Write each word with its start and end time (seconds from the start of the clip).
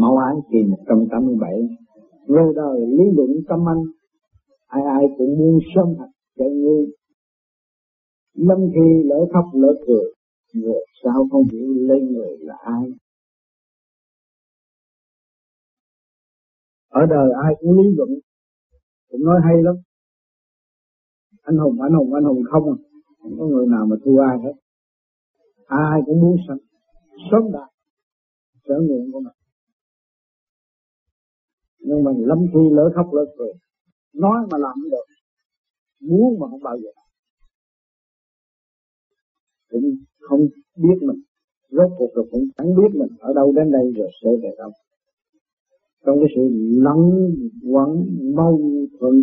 Mẫu 0.00 0.16
án 0.16 0.34
kỳ 0.50 0.58
187 0.68 1.52
Người 2.26 2.54
đời 2.54 2.80
lý 2.80 3.04
luận 3.16 3.30
tâm 3.48 3.68
anh 3.68 3.82
Ai 4.66 4.82
ai 4.84 5.04
cũng 5.18 5.38
muốn 5.38 5.58
sớm 5.74 5.94
thật 5.98 6.10
chạy 6.36 6.50
ngươi 6.50 6.86
Lâm 8.34 8.58
khi 8.74 9.02
lỡ 9.04 9.26
khóc 9.32 9.44
lỡ 9.52 9.74
cười 9.86 10.04
Người 10.54 10.80
sao 11.02 11.28
không 11.30 11.44
hiểu 11.52 11.74
lấy 11.74 12.00
người 12.00 12.36
là 12.40 12.54
ai. 12.60 12.84
Ở 16.88 17.00
đời 17.10 17.30
ai 17.42 17.54
cũng 17.60 17.78
lý 17.78 17.88
luận 17.96 18.08
Cũng 19.10 19.24
nói 19.24 19.40
hay 19.44 19.62
lắm. 19.62 19.74
Anh 21.42 21.56
hùng, 21.56 21.80
anh 21.82 21.92
hùng, 21.92 22.14
anh 22.14 22.24
hùng 22.24 22.42
không 22.50 22.64
à 22.64 22.76
Không 23.18 23.38
có 23.38 23.46
người 23.46 23.66
nào 23.66 23.86
mà 23.86 23.96
thua 24.04 24.20
ai 24.20 24.38
hết. 24.44 24.54
Ai 25.66 26.00
cũng 26.06 26.20
muốn 26.20 26.36
sẵn 26.48 26.58
Sớm 27.30 27.52
đạt 27.52 27.70
Sở 28.64 28.74
nguyện 28.80 29.12
của 29.12 29.20
mình 29.20 29.37
nhưng 31.88 32.04
mà 32.04 32.10
lâm 32.16 32.38
khi 32.52 32.62
lỡ 32.76 32.90
khóc 32.94 33.06
lỡ 33.12 33.24
cười. 33.38 33.52
Nói 34.14 34.38
mà 34.50 34.58
làm 34.58 34.72
không 34.74 34.90
được. 34.90 35.06
Muốn 36.00 36.38
mà 36.40 36.46
không 36.50 36.62
bao 36.62 36.76
giờ. 36.82 36.90
Cũng 39.70 39.84
không 40.20 40.40
biết 40.76 40.98
mình. 41.00 41.20
Rốt 41.70 41.90
cuộc 41.98 42.10
rồi 42.14 42.28
cũng 42.30 42.44
chẳng 42.56 42.76
biết 42.76 42.90
mình 43.00 43.12
ở 43.18 43.32
đâu 43.34 43.52
đến 43.56 43.70
đây 43.70 43.92
rồi 43.96 44.10
sẽ 44.22 44.30
về 44.42 44.50
đâu. 44.58 44.70
Trong 46.06 46.16
cái 46.20 46.28
sự 46.36 46.42
lắng 46.86 47.04
quẩn 47.72 47.90
mâu 48.36 48.58
thuẫn 49.00 49.14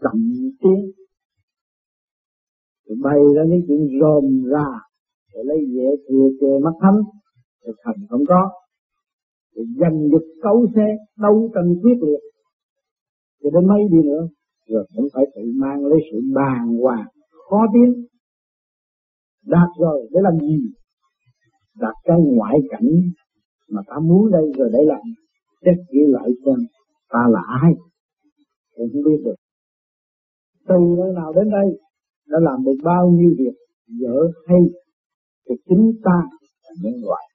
chậm 0.00 0.32
tiến 0.62 0.90
thì 2.88 2.94
bày 3.02 3.18
ra 3.36 3.42
những 3.48 3.62
chuyện 3.68 4.00
rồm 4.00 4.44
ra 4.44 4.66
để 5.34 5.40
lấy 5.44 5.58
dễ 5.74 5.88
thừa 6.08 6.28
chê 6.40 6.58
mắt 6.64 6.74
thấm, 6.80 6.94
thì 7.64 7.72
thành 7.84 7.96
không 8.08 8.24
có 8.28 8.50
thì 9.60 9.66
giành 9.80 10.10
được 10.10 10.26
cấu 10.42 10.66
xe 10.74 10.86
đấu 11.18 11.50
tranh 11.54 11.74
quyết 11.82 11.98
liệt. 12.02 12.20
Thì 13.42 13.50
đến 13.54 13.68
mấy 13.68 13.80
đi 13.90 13.98
nữa, 14.08 14.28
rồi 14.68 14.86
cũng 14.96 15.08
phải 15.14 15.24
tự 15.34 15.42
mang 15.54 15.86
lấy 15.86 15.98
sự 16.12 16.20
bàn 16.34 16.76
hoàng, 16.82 17.06
khó 17.50 17.66
tiến. 17.74 18.06
Đạt 19.46 19.68
rồi, 19.78 20.08
để 20.12 20.20
làm 20.22 20.38
gì? 20.40 20.58
Đạt 21.80 21.94
cái 22.04 22.16
ngoại 22.20 22.58
cảnh 22.70 22.90
mà 23.70 23.82
ta 23.86 23.94
muốn 24.02 24.30
đây 24.32 24.52
rồi 24.58 24.70
để 24.72 24.78
làm. 24.86 25.00
Xét 25.64 25.74
kỹ 25.92 25.98
lại 26.08 26.28
xem 26.44 26.56
ta 27.08 27.26
là 27.30 27.40
ai? 27.62 27.72
Cũng 28.76 28.88
không 28.92 29.02
biết 29.04 29.22
được. 29.24 29.34
Từ 30.68 30.76
nơi 30.98 31.12
nào 31.14 31.32
đến 31.32 31.50
đây, 31.50 31.78
đã 32.28 32.38
làm 32.42 32.64
được 32.64 32.76
bao 32.84 33.10
nhiêu 33.10 33.30
việc 33.38 33.54
dở 34.00 34.16
hay 34.46 34.60
thì 35.48 35.54
chính 35.68 35.92
ta 36.04 36.22
là 36.62 36.70
nhân 36.82 36.94
loại 37.02 37.29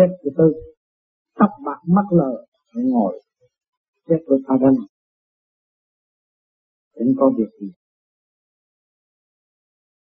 chết 0.00 0.16
của 0.22 0.30
tôi. 0.36 0.54
Tóc 1.38 1.50
bạc 1.64 1.80
mắt 1.86 2.04
lờ 2.10 2.44
ngồi, 2.74 3.22
chết 4.08 4.18
của 4.26 4.38
ta 4.48 4.54
đang 4.60 4.74
cũng 6.94 7.14
có 7.16 7.32
việc 7.38 7.50
gì? 7.60 7.72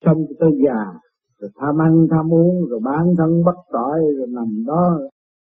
Trong 0.06 0.26
tôi 0.40 0.52
già, 0.66 1.00
rồi 1.40 1.52
tham 1.56 1.82
ăn, 1.82 2.08
tham 2.12 2.34
uống, 2.34 2.66
rồi 2.70 2.80
bán 2.84 3.06
thân 3.18 3.44
bắt 3.46 3.56
tội 3.72 4.00
rồi 4.18 4.28
nằm 4.28 4.64
đó, 4.68 5.00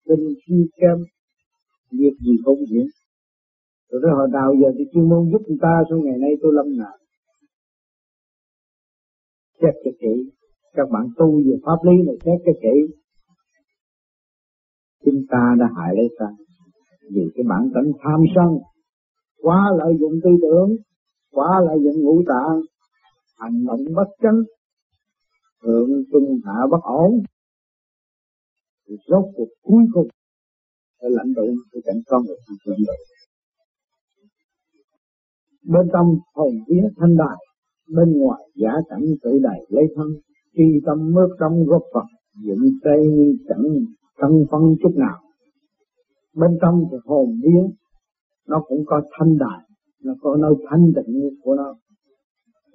kinh 0.05 0.33
chi 0.47 0.55
kem 0.75 0.97
việc 1.91 2.13
gì 2.19 2.37
cũng 2.45 2.59
diễn 2.69 2.87
rồi 3.91 4.01
tới 4.03 4.11
hồi 4.17 4.27
nào 4.31 4.53
giờ 4.61 4.67
thì 4.77 4.83
chuyên 4.93 5.09
môn 5.09 5.29
giúp 5.31 5.41
người 5.47 5.57
ta 5.61 5.83
sau 5.89 5.99
ngày 5.99 6.17
nay 6.17 6.31
tôi 6.41 6.51
lâm 6.53 6.77
nạn? 6.77 6.97
Xét 9.61 9.73
cho 9.83 9.91
kỹ, 9.99 10.31
các 10.73 10.89
bạn 10.91 11.07
tu 11.17 11.31
về 11.45 11.55
pháp 11.65 11.79
lý 11.87 11.95
này, 12.05 12.15
xét 12.25 12.39
cho 12.45 12.51
kỹ 12.61 13.00
chúng 15.05 15.21
ta 15.29 15.55
đã 15.59 15.65
hại 15.77 15.95
lấy 15.95 16.09
ta. 16.19 16.25
Vì 17.13 17.21
cái 17.35 17.43
bản 17.49 17.69
tính 17.73 17.91
tham 18.03 18.19
sân, 18.35 18.49
quá 19.41 19.71
lợi 19.77 19.93
dụng 19.99 20.13
tư 20.23 20.29
tưởng, 20.41 20.75
quá 21.31 21.61
lợi 21.65 21.77
dụng 21.83 22.03
ngũ 22.03 22.23
tạng, 22.27 22.61
hành 23.37 23.65
động 23.65 23.79
bất 23.95 24.09
chánh, 24.21 24.41
thượng 25.63 25.89
trung 26.11 26.39
hạ 26.45 26.59
bất 26.71 26.83
ổn, 26.83 27.11
thì 28.87 28.95
rốt 29.07 29.23
cuộc 29.35 29.49
cuối 29.63 29.83
cùng 29.93 30.07
sẽ 31.01 31.07
lãnh 31.11 31.33
tụ 31.35 31.45
cái 31.71 31.81
cảnh 31.85 32.01
con 32.07 32.21
người 32.25 32.35
lãnh 32.65 32.77
tụ 32.87 32.93
bên 35.63 35.87
trong 35.93 36.07
hồn 36.35 36.53
vía 36.67 36.83
thanh 36.97 37.17
đại 37.17 37.37
bên 37.95 38.17
ngoài 38.17 38.41
giả 38.55 38.71
cảnh 38.89 39.05
tự 39.23 39.39
đầy 39.43 39.65
lấy 39.69 39.85
thân 39.95 40.07
khi 40.57 40.63
tâm 40.85 41.11
mướt 41.13 41.29
trong 41.39 41.65
góp 41.65 41.81
phật, 41.93 42.05
dựng 42.45 42.65
cây 42.83 43.07
chẳng 43.49 43.63
thân 44.21 44.45
phân 44.51 44.75
chút 44.81 44.93
nào. 44.95 45.17
Bên 46.35 46.57
trong 46.61 46.83
thì 46.91 46.97
hồn 47.05 47.39
biến, 47.43 47.71
nó 48.47 48.63
cũng 48.67 48.83
có 48.85 49.01
thanh 49.17 49.37
đại 49.37 49.59
nó 50.03 50.13
có 50.21 50.37
nơi 50.37 50.53
thanh 50.69 50.91
tịnh 50.95 51.29
của 51.43 51.55
nó. 51.55 51.75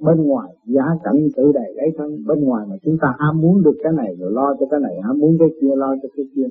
Bên 0.00 0.22
ngoài, 0.24 0.56
giá 0.66 0.84
cảnh 1.04 1.28
tự 1.36 1.52
đầy 1.54 1.74
lấy 1.74 1.88
thân 1.98 2.10
bên 2.26 2.44
ngoài 2.44 2.66
mà 2.70 2.76
chúng 2.82 2.96
ta 3.02 3.14
ham 3.18 3.40
muốn 3.40 3.62
được 3.62 3.76
cái 3.82 3.92
này 3.92 4.16
rồi 4.18 4.32
lo 4.32 4.54
cho 4.60 4.66
cái 4.70 4.80
này, 4.80 4.94
ham 5.02 5.18
muốn 5.18 5.36
cái 5.38 5.48
kia 5.60 5.74
lo 5.76 5.94
cho 6.02 6.08
cái 6.16 6.26
kia. 6.34 6.46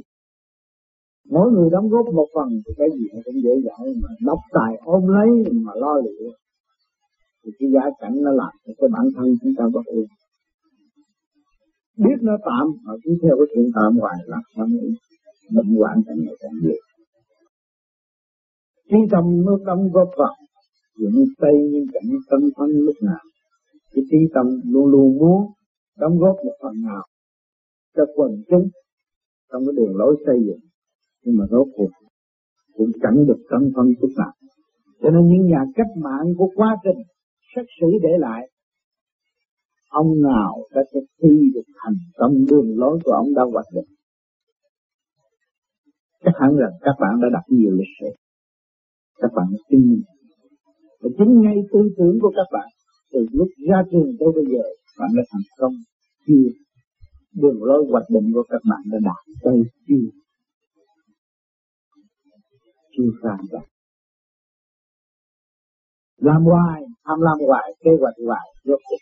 Mỗi 1.30 1.52
người 1.52 1.70
đóng 1.70 1.90
góp 1.90 2.06
một 2.14 2.28
phần 2.36 2.50
thì 2.50 2.74
cái 2.78 2.88
gì 2.98 3.06
nó 3.14 3.20
cũng 3.26 3.36
dễ 3.44 3.62
dàng 3.66 3.94
mà 4.04 4.10
độc 4.26 4.40
tài 4.54 4.78
ôm 4.86 5.08
lấy 5.08 5.30
mà 5.52 5.72
lo 5.76 5.96
liệu. 5.96 6.32
Thì 7.46 7.52
cái 7.60 7.70
giá 7.72 7.90
cảnh 8.00 8.14
nó 8.22 8.32
làm 8.32 8.52
cho 8.68 8.74
cái 8.78 8.90
bản 8.94 9.06
thân 9.16 9.28
chúng 9.42 9.54
ta 9.58 9.66
bất 9.74 9.86
yên 9.86 10.06
biết 11.98 12.18
nó 12.22 12.34
tạm 12.46 12.68
họ 12.86 12.94
cứ 13.04 13.12
theo 13.22 13.36
cái 13.38 13.48
chuyện 13.56 13.72
tạm 13.76 13.98
hoài 14.02 14.18
là 14.26 14.38
sao 14.56 14.66
bệnh 15.56 15.76
hoạn 15.76 16.02
càng 16.08 16.18
ngày 16.24 16.36
càng 16.40 16.52
nhiều 16.62 16.82
khi 18.90 18.98
tâm 19.12 19.24
nó 19.46 19.58
đóng 19.66 19.90
góp 19.94 20.10
vào 20.18 20.36
những 20.98 21.26
tay 21.38 21.54
những 21.72 21.86
cảnh 21.94 22.10
tâm 22.30 22.40
thân 22.58 22.70
lúc 22.70 22.96
nào. 23.02 23.20
Cái 23.94 24.04
trí 24.12 24.18
tâm 24.34 24.46
luôn 24.66 24.86
luôn 24.86 25.18
muốn 25.18 25.52
đóng 25.98 26.18
góp 26.20 26.36
một 26.46 26.54
phần 26.62 26.74
nào 26.82 27.04
cho 27.96 28.04
quần 28.16 28.32
chúng 28.50 28.68
trong 29.52 29.66
cái 29.66 29.74
đường 29.76 29.96
lối 29.96 30.16
xây 30.26 30.36
dựng. 30.48 30.60
Nhưng 31.24 31.38
mà 31.38 31.46
rốt 31.52 31.68
cuộc 31.78 31.90
cũng 32.74 32.92
chẳng 33.02 33.26
được 33.28 33.40
tâm 33.50 33.62
thân 33.76 33.86
chút 34.02 34.10
nào. 34.18 34.34
Cho 35.02 35.10
nên 35.10 35.28
những 35.28 35.48
nhà 35.48 35.64
cách 35.76 35.92
mạng 35.98 36.34
của 36.38 36.50
quá 36.56 36.76
trình, 36.84 37.04
xét 37.56 37.66
xử 37.82 37.88
để 38.04 38.10
lại 38.20 38.50
ông 40.02 40.22
nào 40.30 40.54
đã 40.74 40.82
thực 40.94 41.06
thi 41.22 41.34
được 41.54 41.68
thành 41.82 42.00
công 42.18 42.34
đường 42.50 42.80
lối 42.80 43.00
của 43.04 43.12
ông 43.12 43.34
đã 43.36 43.44
hoạch 43.54 43.70
định. 43.76 43.90
Chắc 46.24 46.32
hẳn 46.40 46.50
rằng 46.62 46.74
các 46.82 46.96
bạn 47.02 47.14
đã 47.22 47.28
đọc 47.34 47.44
nhiều 47.48 47.72
lịch 47.72 47.94
sử. 48.00 48.10
Các 49.22 49.32
bạn 49.36 49.48
tin. 49.70 50.02
Và 51.02 51.10
chính 51.18 51.42
ngay 51.42 51.56
tư 51.72 51.80
tưởng 51.98 52.18
của 52.22 52.32
các 52.36 52.48
bạn, 52.52 52.68
từ 53.12 53.20
lúc 53.32 53.48
ra 53.70 53.78
trường 53.92 54.12
tới 54.20 54.30
bây 54.36 54.46
giờ, 54.52 54.64
bạn 55.00 55.10
đã 55.18 55.24
thành 55.32 55.48
công, 55.58 55.74
chưa? 56.28 56.48
Đường 57.42 57.64
lối 57.64 57.86
hoạch 57.92 58.10
định 58.10 58.32
của 58.34 58.44
các 58.50 58.62
bạn 58.70 58.82
đã 58.92 58.98
đạt 59.04 59.38
tới 59.44 59.64
chưa? 59.88 60.08
Chưa 62.98 63.10
ra 63.24 63.38
vậy. 63.52 63.68
làm 66.18 66.42
hoài, 66.44 66.82
tham 67.06 67.20
lam 67.22 67.38
hoài, 67.48 67.68
kế 67.84 67.92
hoạch 68.02 68.18
hoài, 68.28 68.48
rốt 68.64 68.80
cuộc 68.90 69.02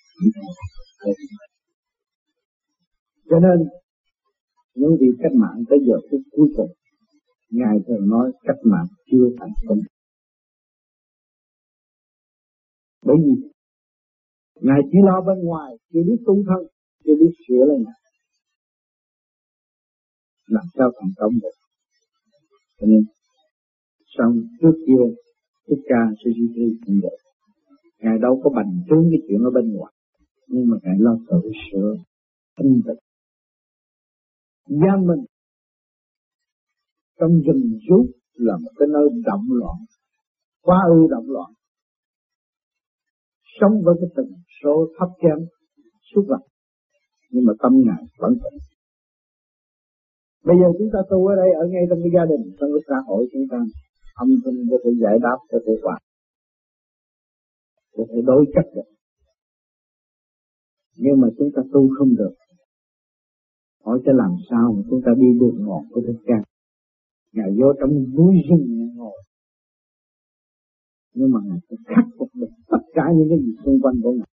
cho 3.33 3.39
nên, 3.39 3.67
những 4.75 4.97
vị 4.99 5.07
cách 5.19 5.31
mạng 5.35 5.63
tới 5.69 5.79
giờ 5.87 5.93
phút 6.11 6.21
cuối 6.31 6.47
cùng, 6.55 6.71
ngài 7.49 7.77
thường 7.87 8.09
nói 8.09 8.31
cách 8.43 8.61
mạng 8.63 8.85
chưa 9.11 9.25
thành 9.39 9.49
công. 9.67 9.77
Bởi 13.05 13.15
vì, 13.23 13.49
ngài 14.61 14.79
chỉ 14.91 14.97
lo 15.03 15.21
bên 15.21 15.45
ngoài 15.45 15.73
chưa 15.93 16.03
biết 16.07 16.17
tu 16.25 16.35
thân 16.47 16.67
chưa 17.05 17.15
biết 17.19 17.31
sửa 17.47 17.65
lên 17.69 17.83
ngài. 17.83 18.01
Làm 20.47 20.65
sao 20.77 20.91
thành 20.99 21.11
công 21.17 21.33
được? 21.33 21.55
Cho 22.79 22.87
nên 22.87 23.03
xong 24.17 24.33
trước 24.61 24.73
kia, 24.87 25.03
thích 25.67 25.83
ca 25.89 26.01
sư 26.23 26.31
duy 26.35 26.77
cũng 26.85 26.95
vậy 27.03 27.17
ngài 27.99 28.17
đâu 28.21 28.41
có 28.43 28.49
bành 28.49 28.71
trướng 28.89 29.07
cái 29.11 29.19
chuyện 29.27 29.43
ở 29.43 29.51
bên 29.51 29.73
ngoài, 29.73 29.93
nhưng 30.47 30.67
mà 30.69 30.77
ngài 30.83 30.95
lo 30.99 31.17
tự 31.29 31.51
sửa 31.71 31.95
thanh 32.57 32.81
tịnh 32.85 33.12
gia 34.67 34.95
mình 35.07 35.25
trong 37.19 37.41
rừng 37.45 37.79
rút 37.89 38.05
là 38.33 38.57
một 38.57 38.71
cái 38.77 38.87
nơi 38.93 39.09
động 39.25 39.45
loạn, 39.49 39.77
quá 40.61 40.77
ư 40.89 41.07
động 41.09 41.25
loạn. 41.27 41.51
Sống 43.61 43.81
với 43.85 43.95
cái 44.01 44.09
tần 44.15 44.25
số 44.63 44.87
thấp 44.99 45.09
kém, 45.21 45.37
suốt 46.13 46.23
ngày 46.29 46.47
nhưng 47.31 47.45
mà 47.45 47.53
tâm 47.59 47.71
ngài 47.85 48.03
vẫn 48.17 48.33
tỉnh 48.33 48.59
bây 50.47 50.55
giờ 50.59 50.67
chúng 50.77 50.89
ta 50.93 50.99
tu 51.09 51.27
ở 51.27 51.35
đây, 51.41 51.49
ở 51.61 51.63
ngay 51.71 51.83
trong 51.89 51.99
cái 52.03 52.11
gia 52.15 52.25
đình, 52.31 52.43
trong 52.57 52.69
cái 52.73 52.83
xã 52.87 52.97
hội 53.07 53.21
chúng 53.33 53.45
ta, 53.51 53.59
âm 54.23 54.29
thanh 54.43 54.57
có 54.71 54.77
thể 54.83 54.91
giải 55.03 55.15
đáp, 55.25 55.39
có 55.51 55.59
thể 55.65 55.73
hòa. 55.83 55.97
Có 57.95 58.03
thể 58.09 58.19
đối 58.29 58.45
chất 58.53 58.65
được. 58.75 58.89
Nhưng 61.03 61.15
mà 61.21 61.27
chúng 61.37 61.49
ta 61.55 61.61
tu 61.73 61.81
không 61.97 62.11
được 62.21 62.33
hỏi 63.83 64.01
cho 64.05 64.11
làm 64.11 64.31
sao 64.49 64.73
mà 64.73 64.81
chúng 64.89 65.01
ta 65.05 65.11
đi 65.17 65.27
đường 65.39 65.57
ngọt 65.65 65.83
của 65.91 66.01
thức 66.07 66.17
Ca 66.25 66.43
Ngài 67.33 67.49
vô 67.59 67.73
trong 67.79 67.91
núi 68.15 68.35
rừng 68.49 68.95
ngồi. 68.95 69.23
Nhưng 71.13 71.31
mà 71.31 71.39
Ngài 71.45 71.59
phải 71.69 71.77
khắc 71.85 72.05
phục 72.17 72.29
được 72.33 72.49
tất 72.67 72.83
cả 72.93 73.03
những 73.15 73.29
cái 73.29 73.39
gì 73.39 73.51
xung 73.65 73.81
quanh 73.81 73.95
của 74.03 74.11
Ngài. 74.11 74.32